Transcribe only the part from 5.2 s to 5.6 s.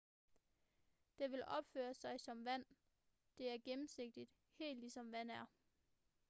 er